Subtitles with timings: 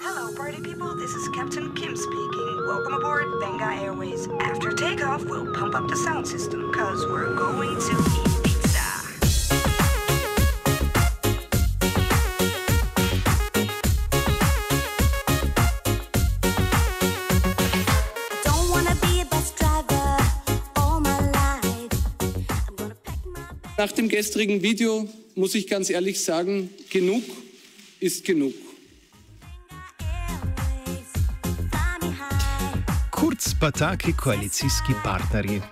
[0.00, 0.96] Hello, party people.
[0.96, 2.64] This is Captain Kim speaking.
[2.66, 4.26] Welcome aboard Benga Airways.
[4.40, 8.27] After takeoff, we'll pump up the sound system because we're going to
[23.78, 27.22] Nach dem gestrigen Video muss ich ganz ehrlich sagen, genug
[28.00, 28.52] ist genug.
[33.12, 35.62] Kurz pa taki koalicijski partnerji.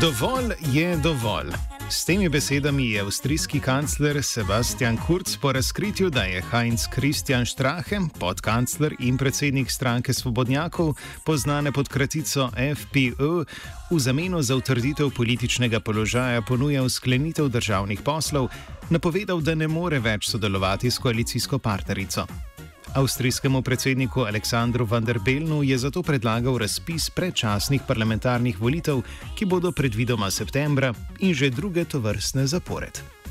[0.00, 1.71] Dovolj je dovolj.
[1.92, 7.98] S temi besedami je avstrijski kancler Sebastian Kurz po razkritju, da je Heinz Christian Strache,
[8.18, 13.44] podkancler in predsednik stranke Svobodnjakov, poznane pod kratico FPÖ,
[13.90, 18.48] v zameno za utrditev političnega položaja ponujal sklenitev državnih poslov,
[18.90, 22.51] napovedal, da ne more več sodelovati s koalicijsko partnerico.
[22.92, 29.00] Avstrijskemu predsedniku Aleksandru van der Belnu je zato predlagal razpis predčasnih parlamentarnih volitev,
[29.32, 30.92] ki bodo predvidoma septembra
[31.24, 33.21] in že druge tovrstne zapored.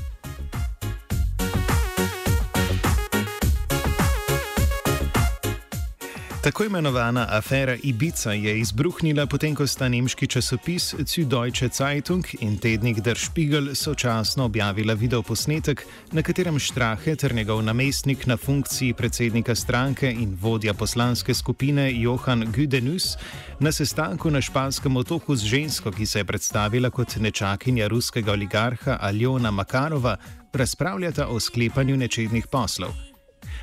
[6.42, 12.98] Tako imenovana afera Ibiza je izbruhnila potem, ko sta nemški časopis Süddeutsche Zeitung in tednik
[13.00, 20.10] Der Spiegel sočasno objavila videoposnetek, na katerem Strahe ter njegov namestnik na funkciji predsednika stranke
[20.10, 23.16] in vodja poslanske skupine Johan Güdenus
[23.60, 28.98] na sestanku na španskem otoku z žensko, ki se je predstavila kot nečakinja ruskega oligarha
[29.00, 30.16] Aljona Makarova,
[30.52, 33.11] razpravljata o sklepanju nečednih poslov.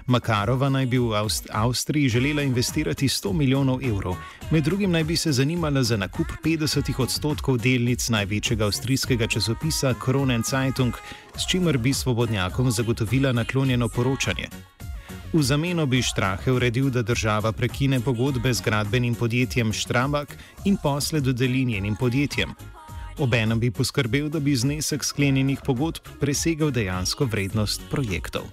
[0.10, 4.16] Makarova naj bi v Avst Avstriji želela investirati 100 milijonov evrov,
[4.52, 10.44] med drugim naj bi se zanimala za nakup 50 odstotkov delnic največjega avstrijskega časopisa Kronen
[10.44, 10.94] Zeitung,
[11.38, 14.48] s čimer bi svobodnjakom zagotovila naklonjeno poročanje.
[15.34, 21.20] V zameno bi Štrahe uredil, da država prekine pogodbe z gradbenim podjetjem Štrabak in posle
[21.20, 22.50] dodeli njenim podjetjem.
[23.18, 28.50] Obenem bi poskrbel, da bi znesek sklenjenih pogodb presegal dejansko vrednost projektov.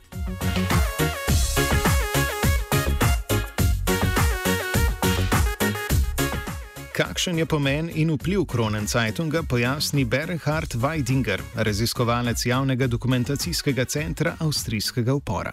[6.96, 15.12] Kakšen je pomen in vpliv Kronen Zeitunga, pojasni Bernhard Weidinger, raziskovalec javnega dokumentacijskega centra avstrijskega
[15.12, 15.52] upora.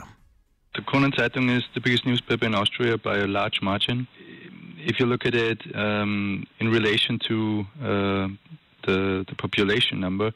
[0.73, 4.07] The Kronen Zeitung is the biggest newspaper in Austria by a large margin.
[4.87, 8.27] If you look at it um, in relation to uh,
[8.87, 10.31] the, the population number,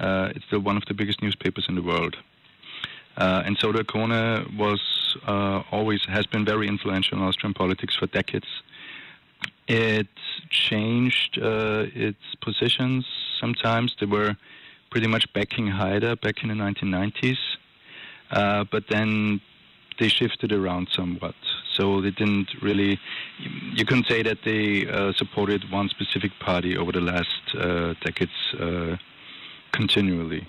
[0.00, 2.16] uh, it's still one of the biggest newspapers in the world.
[3.18, 4.80] Uh, and so the Krone was
[5.26, 8.48] uh, always has been very influential in Austrian politics for decades.
[9.68, 10.08] It
[10.50, 13.04] changed uh, its positions
[13.40, 13.96] sometimes.
[13.98, 14.36] They were
[14.90, 17.38] pretty much backing Haider back in the 1990s,
[18.30, 19.40] uh, but then
[19.98, 21.34] they shifted around somewhat.
[21.72, 22.98] So they didn't really,
[23.74, 28.54] you couldn't say that they uh, supported one specific party over the last uh, decades
[28.58, 28.96] uh,
[29.72, 30.46] continually.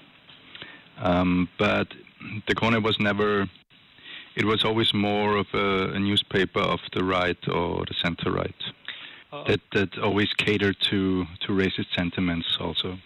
[1.00, 1.88] Um, but
[2.47, 3.50] the Krone was never,
[4.35, 8.56] it was always more of a, a newspaper of the right or the center right.
[9.31, 12.97] That, that always catered to, to racist sentiments also.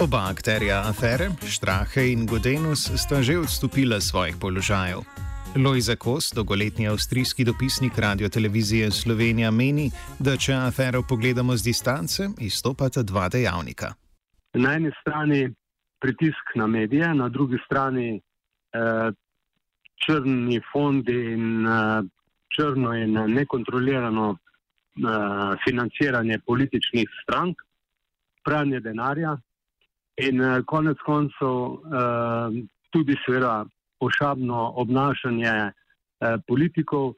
[0.00, 5.00] Oba akterja afere, Strahe in Godenus, sta že odstopila svojih položajev.
[5.56, 12.28] Lojza Kos, dolgoletni avstrijski dopisnik Radio Televizije Slovenija, meni, da če afero pogledamo z distance,
[12.40, 13.94] izstopata dva dejavnika.
[14.56, 15.54] na eni strani
[16.00, 18.20] pritisk na medije, na drugi strani
[18.72, 19.12] eh,
[20.06, 22.02] črni fondi in eh,
[22.48, 27.62] črno in nekontrolirano eh, financiranje političnih strank,
[28.44, 29.36] pranje denarja
[30.16, 33.64] in eh, konec koncev eh, tudi seveda
[33.98, 35.72] pošabno obnašanje eh,
[36.46, 37.14] politikov.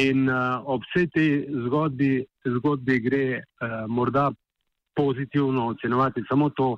[0.00, 1.30] In uh, ob vsej tej
[1.66, 4.30] zgodbi, zgodbi gre uh, morda
[4.96, 6.76] pozitivno ocenovati samo to,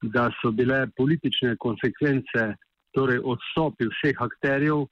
[0.00, 2.54] da so bile politične konsekvence,
[2.96, 4.88] torej odstopi vseh akterjev, eh,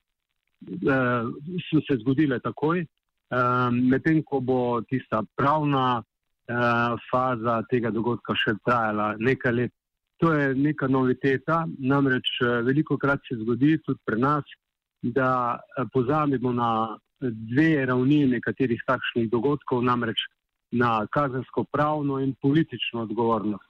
[1.69, 6.03] so se zgodile takoj, eh, medtem ko bo tista pravna
[6.49, 6.55] eh,
[7.11, 9.73] faza tega dogodka še trajala nekaj let.
[10.23, 14.45] To je neka noviteta, namreč eh, veliko krat se zgodi tudi pri nas,
[15.03, 20.23] da eh, pozabimo na dve ravni nekaterih takšnih dogodkov, namreč
[20.73, 23.69] na kazensko-pravno in politično odgovornost.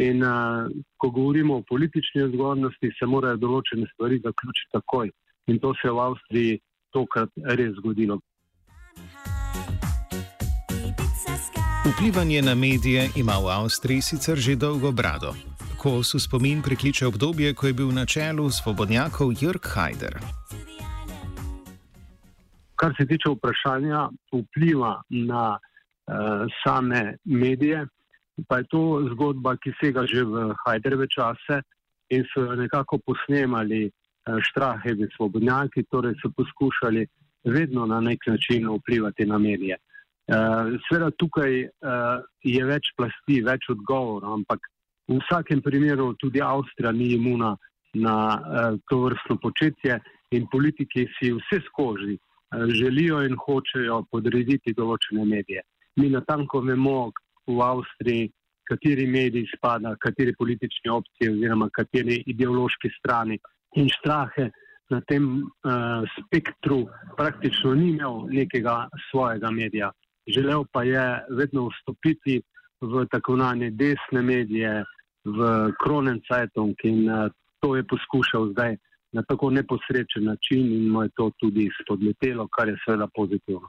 [0.00, 5.10] In uh, ko govorimo o politični odgovornosti, se morajo določene stvari zaključiti takoj
[5.50, 6.60] in to se je v Avstriji
[6.94, 8.20] tokrat res zgodilo.
[11.90, 15.34] Vplivanje na medije ima v Avstriji sicer že dolgo brado.
[15.80, 20.14] Kos v spomin prikliče obdobje, ko je bil na čelu svobodnjakov Jörg Haider.
[22.76, 27.86] Kar se tiče vprašanja vpliva na uh, same medije,
[28.48, 31.64] pa je to zgodba, ki sega že v Haiderve čase
[32.12, 33.90] in so jo nekako posnemali
[34.48, 37.06] štrahevi svobodnjaki, torej so poskušali
[37.44, 39.76] vedno na nek način vplivati na medije.
[40.30, 40.36] Uh,
[40.88, 41.70] Sveda tukaj uh,
[42.44, 44.68] je več plasti, več odgovorov, ampak
[45.08, 47.56] v vsakem primeru tudi Avstrija ni imuna
[47.94, 48.16] na
[48.86, 49.98] to vrstno početje
[50.30, 52.14] in politiki si vse skozi
[52.74, 55.62] želijo in hočejo podrediti določene medije.
[55.96, 57.10] Mi natanko vemo
[57.46, 58.30] v Avstriji,
[58.70, 63.38] kateri mediji spada, kateri politični opcije oziroma kateri ideološki strani
[63.76, 64.50] in štrahe
[64.90, 66.86] na tem uh, spektru
[67.16, 69.90] praktično ni imel nekega svojega medija.
[70.26, 72.42] Želel pa je vedno vstopiti
[72.80, 74.84] v tako imenovane desne medije,
[75.24, 77.30] v Kronen Zeitung in uh,
[77.60, 78.76] to je poskušal zdaj
[79.12, 83.68] na tako neposrečen način in mu je to tudi spodletelo, kar je seveda pozitivno.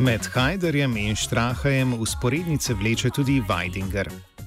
[0.00, 4.37] Med Hajderjem in Štrahajem usporednice vleče tudi Weidinger.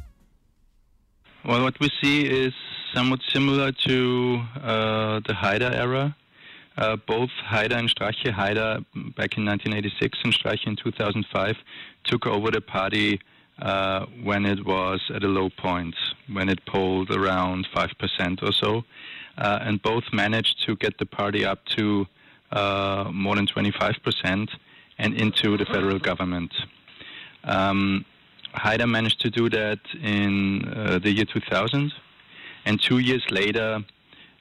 [1.44, 2.54] Well, what we see is
[2.94, 6.16] somewhat similar to uh, the Haider era.
[6.78, 8.86] Uh, both Haider and Strache, Haider
[9.16, 11.58] back in 1986 and Strache in 2005,
[12.04, 13.20] took over the party
[13.60, 15.96] uh, when it was at a low point,
[16.32, 18.84] when it polled around 5% or so.
[19.36, 22.06] Uh, and both managed to get the party up to
[22.52, 24.50] uh, more than 25%
[25.00, 26.54] and into the federal government.
[27.46, 28.06] Um,
[28.56, 31.94] Haider managed to do that in uh, the year 2000,
[32.66, 33.80] and two years later,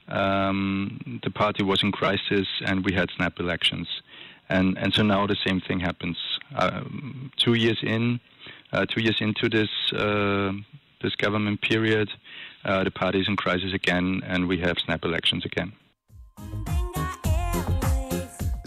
[0.07, 3.87] um, the party was in crisis and we had snap elections.
[4.49, 6.17] And, and so now the same thing happens.
[6.55, 8.19] Um, two years in,
[8.73, 10.51] uh, two years into this uh,
[11.01, 12.09] this government period,
[12.63, 15.73] uh, the party is in crisis again, and we have snap elections again.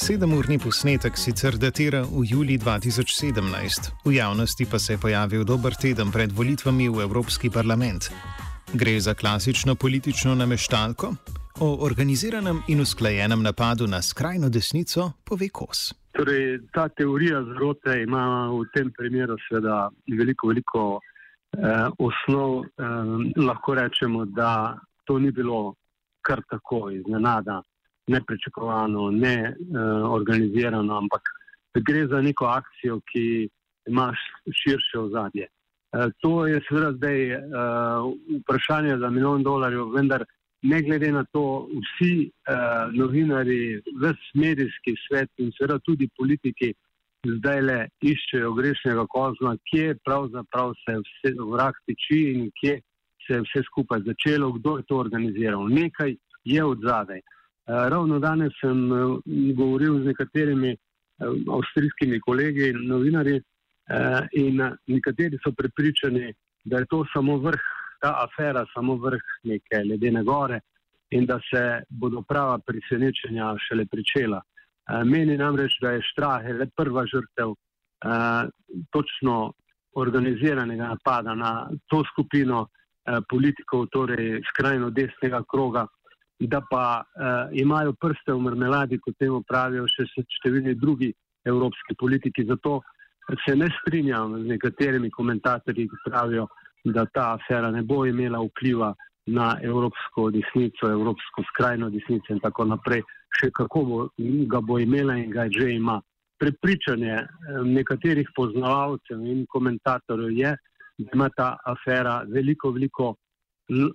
[0.04, 6.12] Sedemurni posnetek sicer datira v juli 2017, v javnosti pa se je pojavil dober teden
[6.12, 8.12] pred volitvami v Evropski parlament.
[8.74, 11.08] Gre za klasično politično nameštalko?
[11.64, 15.94] O organiziranem in usklajenem napadu na skrajno desnico pove Kos.
[16.12, 22.60] Torej, ta teorija zrote ima v tem primeru seveda veliko, veliko eh, osnov.
[22.60, 24.76] Eh, lahko rečemo, da
[25.08, 25.74] to ni bilo
[26.20, 27.62] kar tako iznenada
[28.06, 31.22] neprečakovano, ne uh, organizirano, ampak
[31.74, 33.48] gre za neko akcijo, ki
[33.88, 34.12] ima
[34.62, 35.48] širše ozadje.
[35.48, 37.40] Uh, to je seveda zdaj uh,
[38.40, 40.24] vprašanje za milijon dolarjev, vendar
[40.62, 46.74] ne glede na to, vsi uh, novinari, ves medijski svet in seveda tudi politiki
[47.24, 52.80] zdaj le iščejo grešnega kozla, kje pravzaprav se vse vrag tiči in kje
[53.26, 55.68] se je vse skupaj začelo, kdo je to organiziral.
[55.68, 57.20] Nekaj je od zadaj.
[57.66, 60.78] Eh, ravno danes sem eh, govoril z nekaterimi eh,
[61.48, 63.42] avstrijskimi kolegi in novinarji
[64.32, 64.56] in
[64.86, 66.32] nekateri so prepričani,
[66.64, 67.64] da je to samo vrh,
[68.00, 70.60] ta afera samo vrh neke ledene gore
[71.10, 74.40] in da se bodo prava presenečenja šele pričela.
[75.04, 77.52] Meni namreč, da je Štrahe le prva žrtev
[78.90, 79.52] točno
[79.92, 82.66] organiziranega napada na to skupino
[83.28, 85.84] politikov, torej skrajno desnega kroga,
[86.40, 90.06] da pa uh, imajo prste v marmeladi, kot temu pravijo še
[90.40, 91.12] številni drugi
[91.46, 92.44] evropski politiki.
[92.48, 92.80] Zato
[93.46, 96.48] se ne strinjam z nekaterimi komentatorji, ki pravijo,
[96.84, 98.92] da ta afera ne bo imela vpliva
[99.26, 103.04] na evropsko desnico, evropsko skrajno desnico in tako naprej.
[103.34, 104.00] Še kako bo,
[104.50, 106.00] ga bo imela in ga že ima.
[106.38, 107.16] Prepričanje
[107.64, 110.52] nekaterih poznavalcev in komentatorjev je,
[110.98, 113.14] da ima ta afera veliko, veliko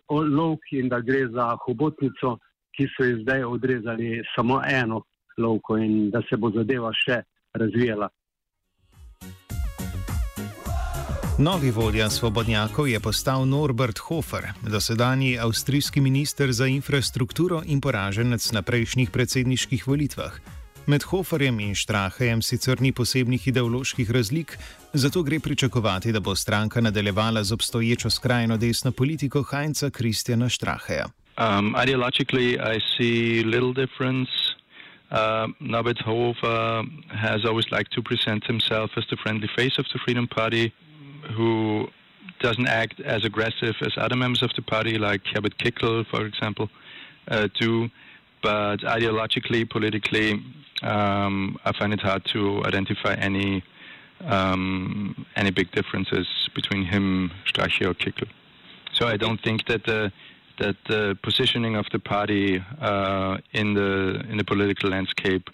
[0.09, 2.37] lovk in da gre za hobotnico,
[2.75, 5.03] ki so ji zdaj odrezali samo eno
[5.37, 7.21] lovko in da se bo zadeva še
[7.53, 8.09] razvijala.
[11.39, 18.61] Novi vodja svobodnjakov je postal Norbert Hofer, dosedanji avstrijski minister za infrastrukturo in poraženec na
[18.61, 20.58] prejšnjih predsedniških volitvah.
[20.89, 24.55] Med Hoferjem in Štrahejem sicer ni posebnih ideoloških razlik,
[24.93, 31.05] zato gre pričakovati, da bo stranka nadaljevala z obstoječo skrajno desno politiko Heinza Kristjana Štraheja.
[31.37, 34.31] Um, ideologically, I see little difference.
[35.11, 35.17] Uh,
[35.59, 36.83] Norbert Hofer
[37.25, 40.71] has always liked to present himself as the friendly face of the Freedom Party,
[41.37, 41.85] who
[42.41, 46.67] doesn't act as aggressive as other members of the party, like Herbert Kickl, for example,
[47.27, 47.89] uh, do.
[48.41, 50.41] But ideologically, politically,
[50.81, 53.63] um, I find it hard to identify any
[54.25, 58.27] um, any big differences between him, Strache, or Kickel.
[58.93, 60.11] So I don't think that the
[60.57, 65.49] that the positioning of the party uh, in the in the political landscape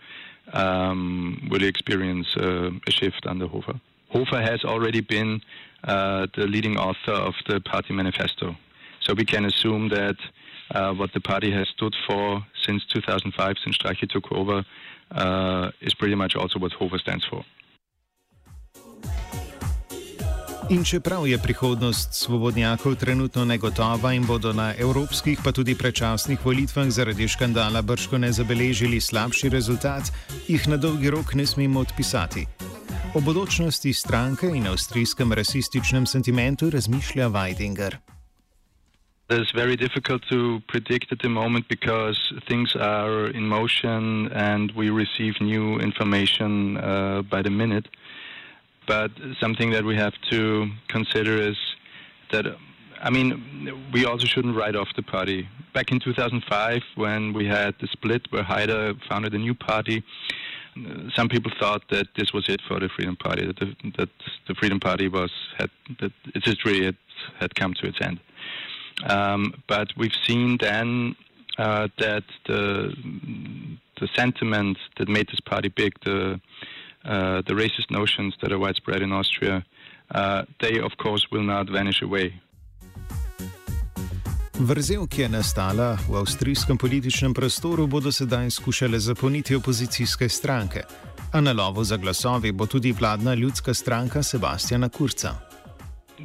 [0.53, 3.79] um, will experience uh, a shift under Hofer.
[4.09, 5.41] Hofer has already been
[5.83, 8.55] uh, the leading author of the party manifesto,
[9.01, 10.15] so we can assume that
[10.71, 14.65] uh, what the party has stood for since 2005, since Strache took over,
[15.11, 17.43] uh, is pretty much also what Hofer stands for.
[20.69, 26.89] In čeprav je prihodnost svobodnjakov trenutno negotova in bodo na evropskih pa tudi prečasnih volitvah
[26.89, 30.09] zaradi škandala brško ne zabeležili slabši rezultat,
[30.47, 32.45] jih na dolgi rok ne smemo odpisati.
[33.13, 38.14] O bodočnosti stranke in avstrijskem rasističnem sentimentu razmišlja Weidinger.
[39.27, 44.91] It's very difficult to predict at the moment because things are in motion and we
[44.91, 47.87] receive new information uh, by the minute.
[48.87, 51.57] But something that we have to consider is
[52.31, 52.45] that,
[53.01, 55.49] I mean, we also shouldn't write off the party.
[55.73, 60.03] Back in 2005, when we had the split where Haider founded a new party,
[61.15, 64.09] some people thought that this was it for the Freedom Party, that the, that
[64.47, 66.97] the Freedom Party was had that its history had,
[67.39, 68.19] had come to its end.
[69.03, 71.15] Um, but we've seen then
[71.57, 72.93] uh, that the
[73.99, 76.39] the sentiment that made this party big, the
[77.05, 79.65] uh, the racist notions that are widespread in Austria,
[80.13, 82.33] uh, they of course will not vanish away.
[84.59, 90.83] Vrzel, ki je nastala v avstrijskem političnem prostoru, bodo sedaj skušale zapolniti opozicijske stranke.
[91.31, 95.44] A na lovo za glasovi bo tudi vladna ljudska stranka Sebastiana Kurca.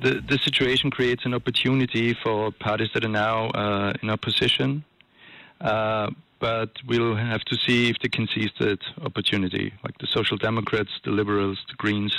[0.03, 4.83] The, the situation creates an opportunity for parties that are now uh, in opposition,
[5.61, 10.39] uh, but we'll have to see if they can seize that opportunity, like the Social
[10.39, 12.17] Democrats, the Liberals, the Greens.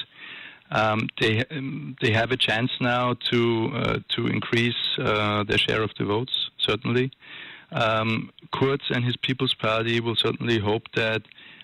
[0.70, 5.82] Um, they um, they have a chance now to uh, to increase uh, their share
[5.82, 6.52] of the votes.
[6.60, 7.12] Certainly,
[7.72, 11.24] um, Kurz and his People's Party will certainly hope that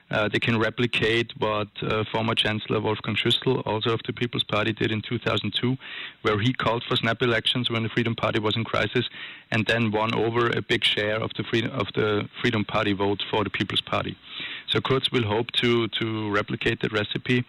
[0.10, 4.72] uh, they can replicate what uh, former Chancellor Wolfgang Schüssel, also of the People's Party,
[4.72, 5.78] did in 2002,
[6.22, 9.10] where he called for snap elections when the Freedom Party was in crisis,
[9.52, 13.22] and then won over a big share of the Freedom of the Freedom Party vote
[13.30, 14.18] for the People's Party.
[14.68, 17.46] So Kurz will hope to to replicate that recipe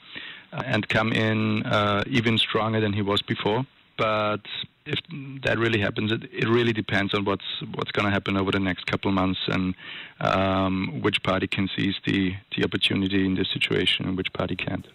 [0.52, 3.66] and come in uh, even stronger than he was before.
[3.96, 4.42] But
[4.94, 5.00] if
[5.44, 8.64] that really happens, it, it really depends on what's what's going to happen over the
[8.70, 9.74] next couple of months and
[10.20, 12.20] um, which party can seize the,
[12.56, 14.86] the opportunity in this situation and which party can't.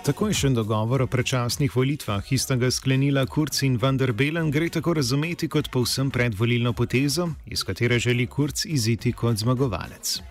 [0.00, 4.70] Takojšen dogovor o prečasnih volitvah, ki sta ga sklenila Kurz in van der Bellen, gre
[4.72, 10.22] tako razumeti kot povsem predvolilno potezo, iz katere želi Kurz iziti kot zmagovalec.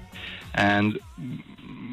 [0.58, 0.98] And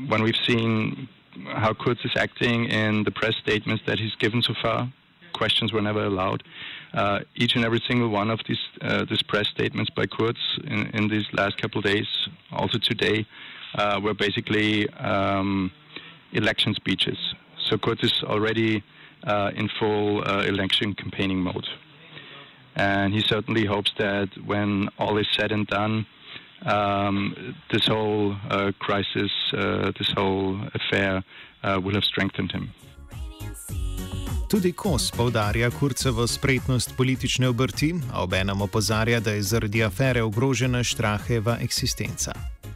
[0.09, 1.07] when we've seen
[1.53, 4.89] how Kurz is acting in the press statements that he's given so far,
[5.41, 6.43] questions were never allowed.
[6.95, 10.81] Uh, each and every single one of these uh, these press statements by Kurz in,
[10.99, 12.09] in these last couple of days,
[12.61, 13.27] also today,
[13.75, 15.71] uh, were basically um,
[16.33, 17.19] election speeches.
[17.67, 18.83] So Kurz is already
[19.25, 21.69] uh, in full uh, election campaigning mode,
[22.75, 26.07] and he certainly hopes that when all is said and done,
[26.65, 29.33] um, this whole uh, crisis,
[29.99, 31.23] this whole affair,
[31.85, 32.67] will have strengthened him.
[34.51, 40.85] Tudi Kos povdarja Kurcevo spretnost politične obrti, a obenem opozarja, da je zaradi afere ogrožena
[40.85, 42.33] Štraheva eksistenca.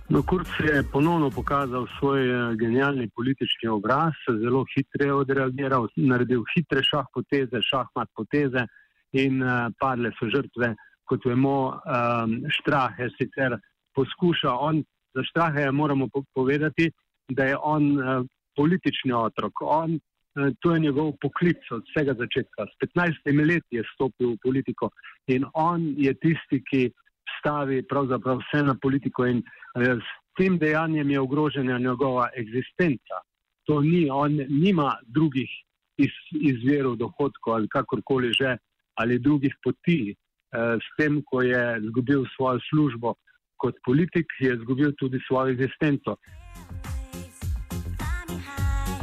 [0.08, 6.42] No, Kurc je ponovno pokazal svoj eh, genialni politični obraz, zelo hitro je odreagiral, naredil
[6.54, 8.66] hitre šah poteze, šahmat poteze
[9.12, 10.74] in uh, padle so žrtve.
[11.06, 13.54] Kot vemo, um, Štrahe sicer
[13.94, 14.82] poskuša, on,
[15.14, 16.90] za Štrahe moramo povedati,
[17.28, 19.62] da je on uh, politični otrok.
[19.62, 20.00] On
[20.34, 22.66] to je njegov poklic od vsega začetka.
[22.66, 24.90] S 15 leti je stopil v politiko
[25.26, 26.90] in on je tisti, ki
[27.38, 30.08] stavi pravzaprav vse na politiko in eh, s
[30.38, 33.22] tem dejanjem je ogrožena njegova eksistenca.
[33.66, 35.50] To ni, on nima drugih
[35.98, 38.56] iz, izverov dohodkov ali kakorkoli že,
[38.94, 40.14] ali drugih poti.
[40.50, 43.14] Eh, s tem, ko je izgubil svojo službo
[43.56, 46.16] kot politik, je izgubil tudi svojo eksistenco.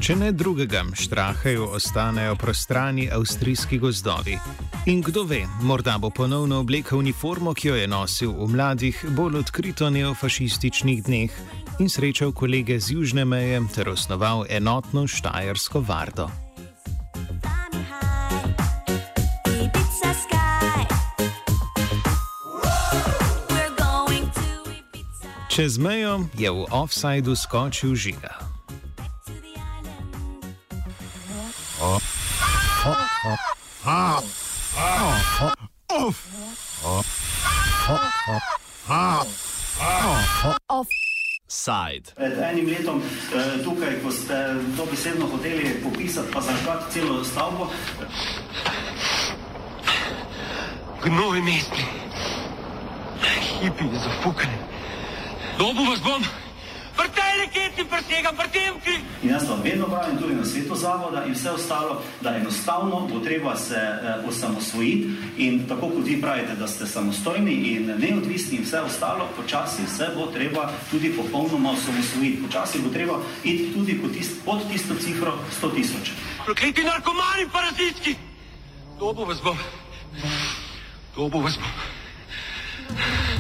[0.08, 4.38] Če ne drugega, štrahajo ostanejo prostrani avstrijski gozdovi.
[4.88, 9.42] In kdo ve, morda bo ponovno oblekel uniformo, ki jo je nosil v mladih, bolj
[9.42, 11.36] odkrito neofašističnih dneh
[11.84, 16.32] in srečal kolege z južne meje ter osnoval enotno štajersko vardo.
[25.52, 28.47] Čez mejo je v offsajdu skočil žiga.
[41.48, 42.12] Side.
[42.16, 44.38] Pred enim letom eh, tukaj, ko ste
[44.78, 47.70] dobesedno hoteli popisati, pa zažgati celo stavbo,
[51.04, 51.86] Gnoj mestni.
[53.62, 54.58] Hipi je zafukane.
[55.58, 56.47] Dobu vas bom.
[56.98, 58.98] Vrtaj raketi, presegam, vrtem kri.
[59.24, 63.20] in jaz vam vedno pravim, tudi na svetu zavoda in vse ostalo, da enostavno bo
[63.20, 68.64] treba se eh, osamosvojiti in tako kot vi pravite, da ste samostojni in neodvisni in
[68.64, 72.44] vse ostalo, počasi se bo treba tudi popolnoma osamosvojiti.
[72.44, 76.12] Počasi bo treba iti tudi pod, tist, pod tisto cifro 100 tisoč.
[76.46, 78.16] Prokleti narkomani parazitski.
[79.00, 79.58] Dobu vas bom.
[81.16, 83.37] Dobu vas bom.